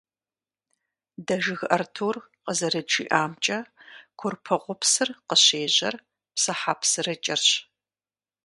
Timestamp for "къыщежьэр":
5.27-5.95